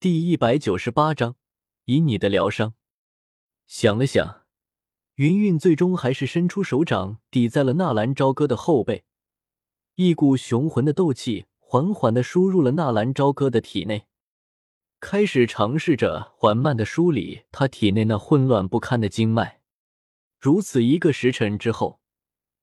[0.00, 1.34] 第一百九十八章，
[1.86, 2.74] 以你的疗伤。
[3.66, 4.42] 想了想，
[5.16, 9.04] 云云最终还是伸出手掌抵在了纳兰朝歌的后背，
[9.96, 14.06] 一股雄浑的斗气缓缓的输入了纳兰朝歌的体内，
[15.00, 19.62] 开始尝试着缓慢的梳理他体内那混乱不堪的经脉。
[20.38, 21.98] 如此一个时辰之后，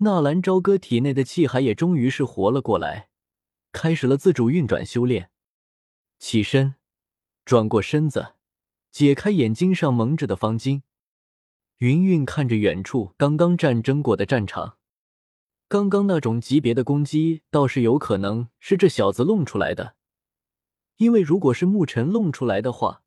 [0.00, 3.08] 纳兰朝歌体内的气海也终于是活了过来。
[3.72, 5.30] 开始了自主运转修炼，
[6.18, 6.74] 起身，
[7.44, 8.34] 转过身子，
[8.90, 10.82] 解开眼睛上蒙着的方巾。
[11.78, 14.78] 云云看着远处刚刚战争过的战场，
[15.68, 19.96] 刚刚那种级别的攻击倒是有可能是这小子弄出来的，
[20.96, 23.02] 因为如果是牧尘弄出来的话，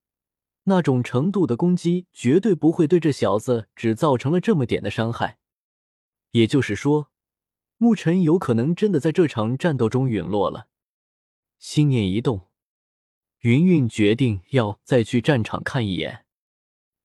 [0.63, 5.37] 那种程度的攻击绝对不会对这小子只造成了这么点的伤害。
[6.31, 7.11] 也就是说。
[7.77, 10.69] 牧尘有可能真的在这场战斗中陨落了。
[11.59, 12.47] 心念一动，
[13.45, 16.25] 云云决定要再去战场看一眼。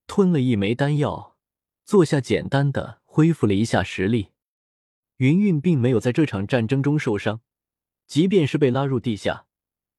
[0.06, 1.36] 吞了一枚丹药，
[1.84, 4.30] 坐下简单的恢复了一下实力。
[5.18, 7.42] 云云并没有在这场战争中受伤，
[8.06, 9.44] 即便是被拉入地下，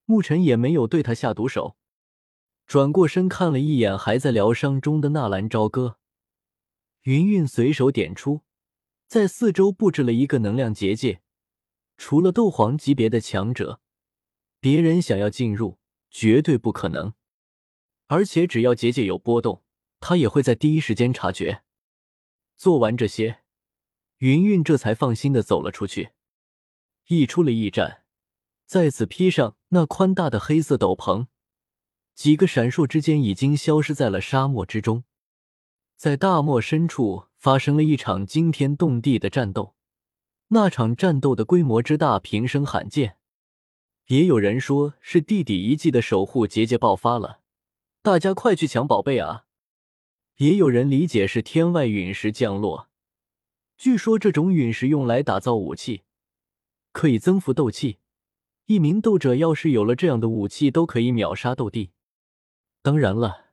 [0.06, 1.78] 牧尘也没有对他下毒手。
[2.66, 6.00] 转过身看了一眼还在疗伤中的纳兰朝歌，
[7.04, 8.42] 云云随手点出。
[9.08, 11.22] 在四周布置了一个能量结界，
[11.98, 13.80] 除了斗皇级别的强者，
[14.60, 15.78] 别人想要进入
[16.12, 17.16] 绝对不可能。
[18.06, 19.64] 而且只要结界有波动，
[20.00, 21.64] 他也会在第一时间察觉。
[22.58, 23.40] 做完这些，
[24.18, 26.12] 云云这才放心的走了出去。
[27.08, 28.04] 一出了驿站，
[28.66, 31.28] 再次披上那宽大的黑色斗篷，
[32.14, 35.06] 几个闪烁之间，已经消失在了沙漠之中。
[35.96, 39.76] 在大漠深处发生了一场惊天动地的战斗，
[40.50, 43.18] 那场战斗的规模之大，平生罕见。
[44.12, 47.40] 也有人说是地底遗迹的守护结界爆发了，
[48.02, 49.46] 大家快去抢宝贝啊！
[50.36, 52.90] 也有人理解是天外陨石降落，
[53.78, 56.02] 据说这种陨石用来打造武器，
[56.92, 58.00] 可以增幅斗气。
[58.66, 61.92] 一名斗者要是有了这样的武器，都可以秒杀斗帝。
[62.82, 63.46] 当然了。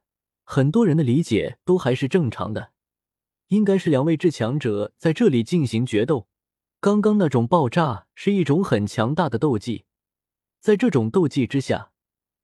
[0.42, 2.70] 很多人的理解都还是正常的，
[3.48, 6.26] 应该是两位至强者在这里进行决斗。
[6.80, 9.84] 刚刚那种爆炸是一种很强大的斗技，
[10.60, 11.92] 在这种斗技之下，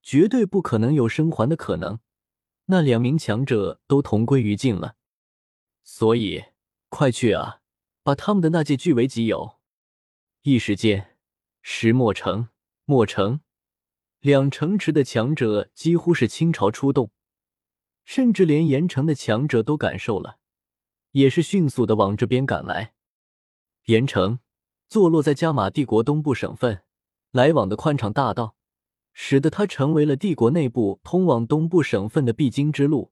[0.02, 1.98] 绝对不可能有生还的可能。
[2.66, 4.96] 那两名强者都同归于尽了，
[5.82, 6.44] 所以
[6.88, 7.60] 快去啊，
[8.02, 9.58] 把他们的那戒据为己有。
[10.42, 11.16] 一时间，
[11.60, 12.48] 石墨城、
[12.84, 13.40] 墨城
[14.20, 17.10] 两城池的强者几乎是倾巢出动。
[18.06, 20.38] 甚至连盐城的强者都感受了，
[21.12, 22.92] 也是迅速的往这边赶来。
[23.86, 24.40] 盐城
[24.88, 26.83] 坐落在加玛帝国东部省份，
[27.34, 28.54] 来往的宽敞大道，
[29.12, 33.10] 使得它成为了帝国内部通往东部省份的必经之路，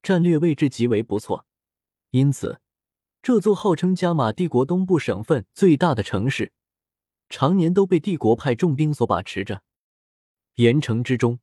[0.00, 1.44] 战略位置极为不错。
[2.10, 2.60] 因此，
[3.20, 6.52] 这座号称加玛帝国东部省份最大的城市，
[7.28, 9.64] 常年都被帝国派重兵所把持着。
[10.54, 11.40] 盐城之中，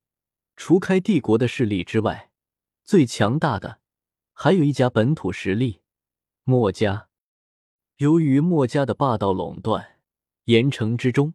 [0.56, 2.31] 除开帝国的势力之外，
[2.86, 3.81] 最强大的
[4.31, 5.81] 还有一家本土实力，
[6.46, 7.09] 墨家。
[7.97, 10.00] 由于墨家的霸道垄断，
[10.46, 11.34] 盐城之中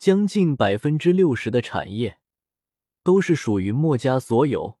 [0.00, 2.20] 将近百分之六十的产业
[3.02, 4.78] 都是属于墨家所有。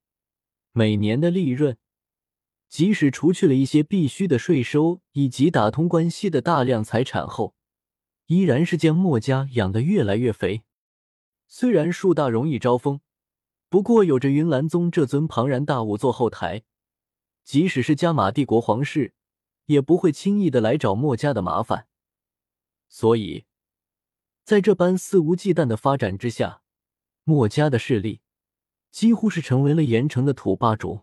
[0.72, 1.76] 每年的利润，
[2.70, 7.54] 即使除去了一些必须的税收以及打通关系的大量财产后，
[8.28, 10.62] 依然是将墨家养得越来越肥。
[11.46, 13.02] 虽然树大容易招风。
[13.68, 16.62] 不过，有着云岚宗这尊庞然大物做后台，
[17.44, 19.12] 即使是加玛帝国皇室，
[19.66, 21.86] 也不会轻易的来找墨家的麻烦。
[22.88, 23.44] 所以，
[24.44, 26.62] 在这般肆无忌惮的发展之下，
[27.24, 28.20] 墨家的势力
[28.90, 31.02] 几乎是成为了盐城的土霸主。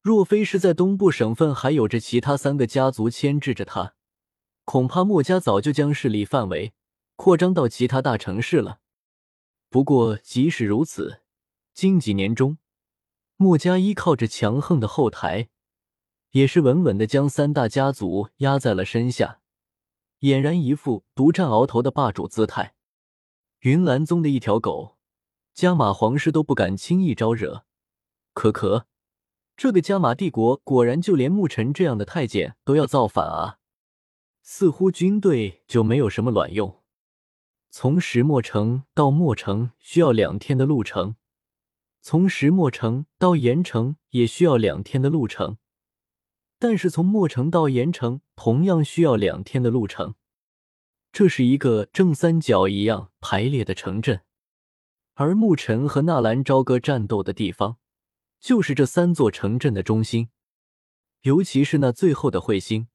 [0.00, 3.94] 若非是在东部省份还有着其他三个家族牵制着他，
[4.64, 6.72] 恐怕墨家早就将势力范围
[7.16, 8.78] 扩张到其他大城市了。
[9.68, 11.22] 不过，即使如此，
[11.74, 12.58] 近几年中，
[13.36, 15.48] 墨家依靠着强横的后台，
[16.30, 19.40] 也是稳稳的将三大家族压在了身下，
[20.20, 22.75] 俨然一副独占鳌头的霸主姿态。
[23.66, 24.96] 云岚宗的一条狗，
[25.52, 27.64] 加玛皇室都不敢轻易招惹。
[28.32, 28.86] 可可，
[29.56, 33.58] 这个加玛帝国果然就连牧尘这样的太监都要造反啊！
[34.40, 36.80] 似乎军队就没有什么卵用。
[37.68, 41.16] 从石墨城到墨城需要两天的路程。
[42.00, 45.56] 从石墨城到盐城也需要两天的路程，
[46.60, 50.14] 但是从墨城到盐城同样需要两天的路程。
[51.18, 54.20] 这是一个正三角一样排列的城镇，
[55.14, 57.78] 而牧尘和纳兰朝歌战斗的地方
[58.38, 60.28] 就是这三座城镇的中心，
[61.22, 62.88] 尤其是那最后的彗星，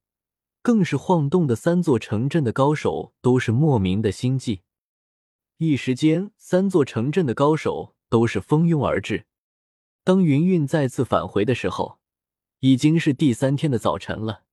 [0.62, 4.62] 更是晃动的三座城镇的高手都是莫名的心悸。
[5.58, 9.26] 一时间，三座城镇的高手都是蜂拥而至。
[10.04, 11.98] 当云云再次返回的时候，
[12.60, 14.44] 已经是第三天的早晨了。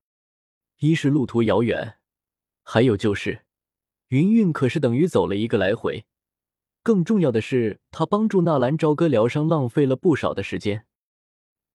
[0.79, 1.99] 一是路途遥远，
[2.63, 3.45] 还有就是
[4.09, 6.05] 云云可是等于走了一个来回。
[6.83, 10.87] 更重要的是，他帮助纳兰朝歌疗伤，浪费了不少的时间。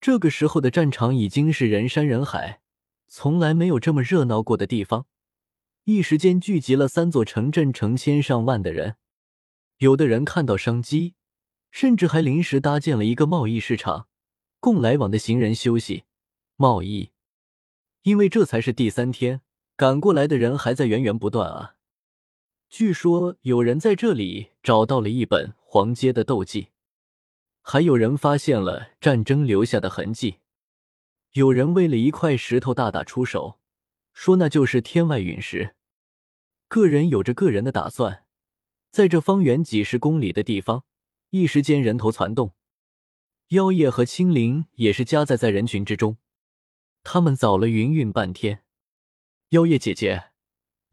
[0.01, 2.61] 这个时候的战场已经是人山人海，
[3.07, 5.05] 从来没有这么热闹过的地方，
[5.83, 8.95] 一时间聚集了三座城镇，成千上万的人。
[9.77, 11.13] 有的人看到商机，
[11.69, 14.07] 甚至还临时搭建了一个贸易市场，
[14.59, 16.05] 供来往的行人休息、
[16.55, 17.11] 贸易。
[18.01, 19.41] 因为这才是第三天，
[19.77, 21.75] 赶过来的人还在源源不断啊。
[22.73, 26.69] 据说有人在这里找到了一本黄阶的斗技，
[27.61, 30.37] 还有人发现了战争留下的痕迹。
[31.33, 33.59] 有人为了一块石头大打出手，
[34.11, 35.75] 说那就是天外陨石。
[36.67, 38.25] 个人有着个人的打算。
[38.89, 40.83] 在这方圆几十公里的地方，
[41.29, 42.55] 一时间人头攒动。
[43.49, 46.17] 妖夜和青灵也是夹在在人群之中，
[47.03, 48.63] 他们找了云云半天。
[49.49, 50.31] 妖夜姐姐，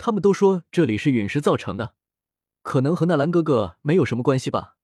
[0.02, 1.94] 他们都说这里是陨石造成的，
[2.62, 4.78] 可能和纳兰哥哥没有什么关系吧？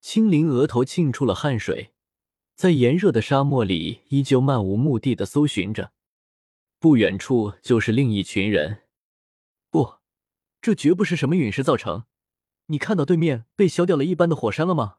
[0.00, 1.94] 青灵额头沁出了汗水，
[2.56, 5.92] 在炎热的沙漠里依旧漫无目的的搜寻着。
[6.80, 8.82] 不远处就是另一群人。
[9.70, 9.98] 不，
[10.60, 12.06] 这绝不是什么陨石造成。
[12.66, 14.96] 你看到对面被削掉了一般的火山了吗？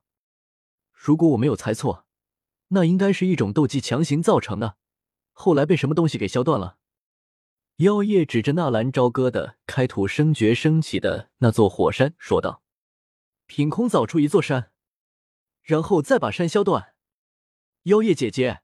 [0.93, 2.05] 如果我没有猜错，
[2.69, 4.77] 那应该是一种斗技强行造成的，
[5.33, 6.77] 后来被什么东西给削断了。
[7.77, 12.63] 妖夜指着纳兰朝歌的开土生绝升起的那座火山说道
[13.47, 14.71] ：“凭空造出一座山，
[15.61, 16.93] 然后再把山削断。”
[17.83, 18.61] 妖夜姐姐，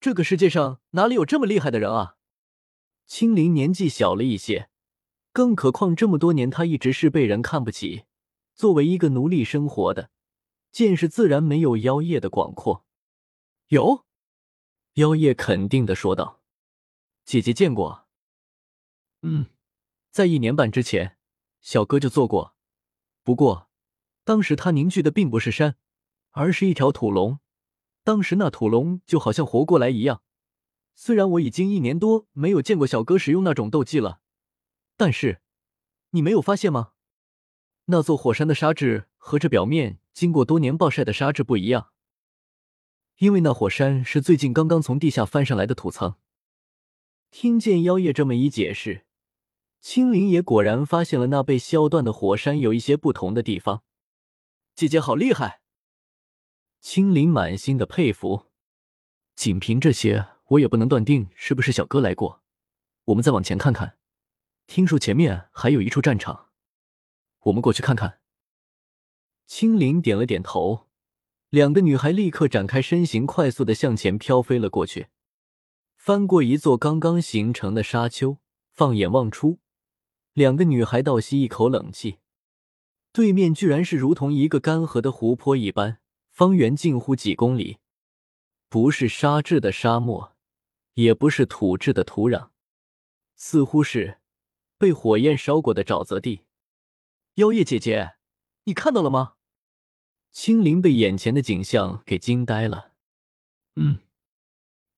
[0.00, 2.16] 这个世界上哪里有这么厉害的人啊？
[3.06, 4.68] 青灵年纪小了一些，
[5.32, 8.06] 更何况这么多年他一直是被人看不起。
[8.56, 10.10] 作为一个奴隶生活的，
[10.72, 12.84] 见识自然没有妖夜的广阔。
[13.68, 14.04] 有，
[14.94, 16.42] 妖夜肯定的说道
[17.24, 18.06] ：“姐姐见过。”
[19.22, 19.46] 嗯，
[20.10, 21.18] 在一年半之前，
[21.60, 22.54] 小哥就做过。
[23.22, 23.68] 不过，
[24.24, 25.76] 当时他凝聚的并不是山，
[26.30, 27.40] 而是一条土龙。
[28.04, 30.22] 当时那土龙就好像活过来一样。
[30.94, 34.20] 虽然我已经一年多没有见过小哥使用那种斗技了，
[34.96, 35.42] 但是
[36.10, 36.92] 你没有发现吗？
[37.86, 41.90] 那座火山的沙质和这表面经过多年暴晒的沙质不一样，
[43.18, 46.16] 因为那火山是最近刚刚从地下翻上来的土层。
[47.30, 49.06] 听见妖夜这么一解释，
[49.80, 53.82] 青灵也果然发现了那被削断的火山有一些不同的地方。
[54.74, 55.62] 姐姐好厉害！
[56.80, 58.46] 青灵满心的佩服。
[59.34, 62.42] 仅凭这些，我也不能断定是不是小哥来过。
[63.06, 63.96] 我们再往前看看，
[64.66, 66.48] 听说前面还有一处战场。
[67.44, 68.20] 我们过去看看。
[69.46, 70.88] 青灵点了点头，
[71.48, 75.06] 两个女孩立刻展开身形，快速的向前飘飞了过去，
[75.96, 78.38] 翻过一座刚刚形成的沙丘，
[78.74, 79.58] 放眼望出，
[80.38, 82.18] 两个女孩倒吸一口冷气。
[83.12, 85.98] 对面居然是如同一个干涸的湖泊一般，
[86.30, 87.78] 方圆近乎几公里，
[88.68, 90.36] 不是沙质的沙漠，
[90.94, 92.50] 也不是土质的土壤，
[93.34, 94.18] 似乎是
[94.78, 96.42] 被火焰烧过的沼泽地。
[97.34, 98.12] 妖夜姐姐，
[98.64, 99.34] 你看到了吗？
[100.30, 102.92] 青灵被眼前的景象给惊呆了。
[103.74, 103.98] 嗯，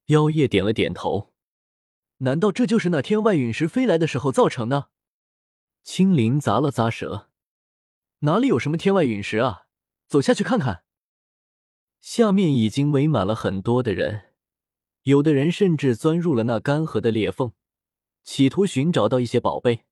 [0.06, 1.32] 妖夜点了点头。
[2.18, 4.90] 难道这就是那天外陨石飞来的时候造成的？
[5.92, 7.26] 青灵咂了咂舌。
[8.20, 9.62] 哪里有什么天外陨石啊？
[10.06, 10.84] 走下去看看。
[12.00, 14.26] 下面已经围满了很多的人，
[15.02, 17.54] 有的人甚至钻入了那干涸的裂缝，
[18.22, 19.84] 企图寻找到一些宝贝。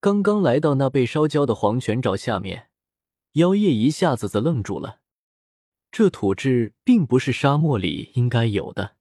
[0.00, 2.70] 刚刚来到那被烧焦的黄泉沼下面，
[3.34, 4.98] 妖夜一下子则愣住了。
[5.92, 8.96] 这土质并不是沙漠里应该有的。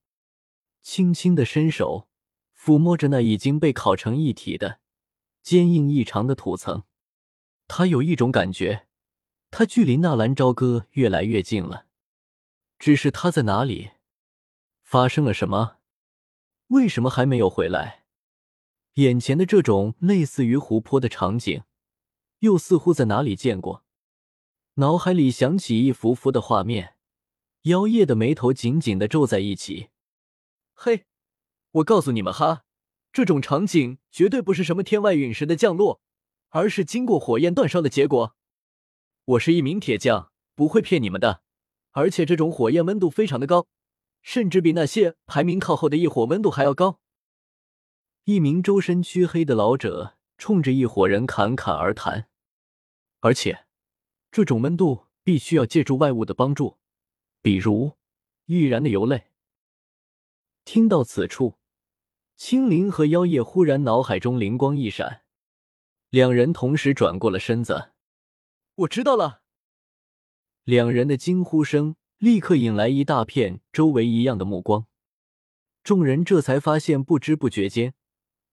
[0.84, 2.08] 轻轻的伸手
[2.56, 4.82] 抚摸着那已经被烤成一体的
[5.44, 6.84] 坚硬异常的土层，
[7.68, 8.88] 他有一种感觉，
[9.52, 11.88] 他距离纳兰朝歌越来越近了。
[12.80, 13.92] 只是他在哪里？
[14.82, 15.78] 发生了什么？
[16.68, 18.06] 为什么还没有回来？
[18.94, 21.64] 眼前的这种类似于湖泊的场景，
[22.40, 23.84] 又似乎在哪里见过。
[24.76, 26.96] 脑海里想起一幅幅的画面，
[27.64, 29.90] 妖夜的眉头紧紧的皱在一起。
[30.74, 31.06] 嘿，
[31.72, 32.66] 我告诉你们哈，
[33.14, 36.02] 这种场景绝对不是什么天外陨石的降落，
[36.50, 38.36] 而是经过火焰煅烧的结果。
[39.26, 41.44] 我是一名铁匠，不会骗你们的。
[41.92, 43.68] 而且这种火焰温度非常的高，
[44.24, 47.00] 甚至比那些排名靠后的异火温度还要高。
[48.24, 52.28] 一名周身黢黑的老者冲着一伙人侃侃而谈，
[53.20, 53.68] 而且
[54.32, 56.80] 这种温度必须要借助外物的帮助，
[57.44, 57.96] 比如
[58.48, 59.26] 易燃的油类。
[60.66, 61.60] 听到此处，
[62.36, 65.22] 青灵和妖夜忽然脑海中灵光一闪，
[66.10, 67.92] 两人同时转过了身子。
[68.76, 69.42] 我知道了。
[70.64, 74.88] 两人的惊呼声立刻引来一大片周围一样的目光，
[75.84, 77.94] 众人这才发现，不知不觉间。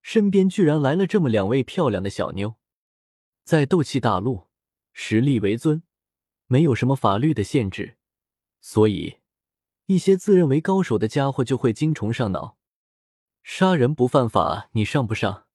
[0.03, 2.57] 身边居然来了这么两位漂亮的小妞，
[3.45, 4.49] 在斗气大陆，
[4.93, 5.83] 实力为尊，
[6.47, 7.97] 没有什么法律的限制，
[8.61, 9.19] 所以
[9.87, 12.57] 一些自认为高手的家伙就会精虫上脑。
[13.61, 15.47] 杀人不犯法，你上不上？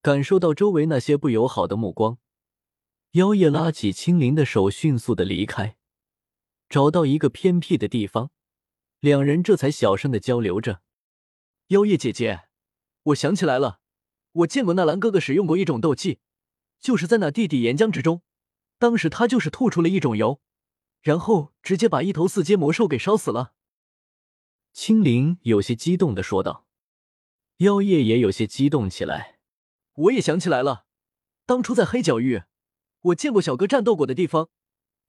[0.00, 2.18] 感受到周围那些不友好的目光，
[3.14, 5.76] 妖夜拉起青灵的手，迅速的离开，
[6.68, 8.30] 找到一个偏僻的地方，
[9.00, 10.82] 两人这才小声的交流着。
[11.66, 12.42] 妖夜姐姐。
[13.02, 13.80] 我想起来了，
[14.30, 16.20] 我见过纳兰哥哥使用过一种斗技，
[16.78, 18.22] 就是在那地底岩浆之中，
[18.78, 20.40] 当时他就是吐出了一种油，
[21.02, 23.54] 然后直接把一头四阶魔兽给烧死了。
[24.72, 26.65] 青灵有些激动的说道，
[27.58, 29.38] 妖夜也有些激动起来。
[29.94, 30.86] 我也想起来了，
[31.46, 32.42] 当初在黑角域，
[33.00, 34.50] 我见过小哥战斗过的地方，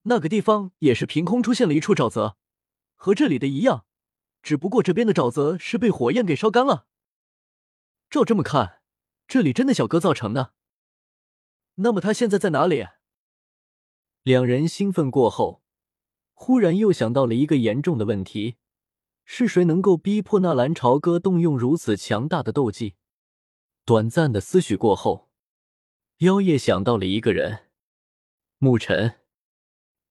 [0.04, 2.38] 那个地方也是凭空出现了一处沼泽，
[2.96, 3.86] 和这里的一样，
[4.42, 6.88] 只不过这边的沼泽是被火焰给烧干了。
[8.10, 8.82] 照这么看，
[9.28, 10.54] 这里真的小哥造成的。
[11.76, 12.88] 那么他现在在哪里？
[14.24, 15.62] 两人兴奋过后，
[16.34, 18.56] 忽然又想到了一个严重的问题：
[19.30, 22.96] 是谁能够逼迫纳兰朝歌动用如此强大的斗技？
[23.84, 25.30] 短暂的思绪过后，
[26.20, 27.66] 妖夜想到了一个人——
[28.58, 29.16] 沐尘。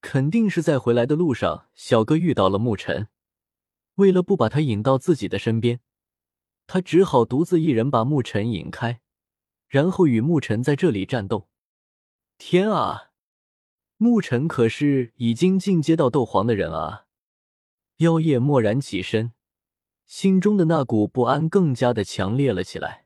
[0.02, 3.08] 肯定是在回来的路上，小哥遇到了沐尘，
[3.94, 5.80] 为了不把他引到自己的身边。
[6.66, 9.00] 他只好独自一人把牧尘引开，
[9.66, 11.48] 然后与牧尘在这里战斗。
[12.36, 13.12] 天啊，
[13.96, 17.05] 牧尘可是已经进阶到斗皇的人啊！
[17.98, 19.32] 妖夜蓦然起身，
[20.04, 23.05] 心中的那股不安更加的强烈了起来。